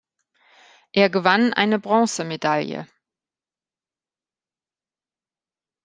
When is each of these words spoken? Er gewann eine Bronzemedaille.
Er 0.93 1.11
gewann 1.11 1.53
eine 1.53 1.77
Bronzemedaille. 1.77 2.87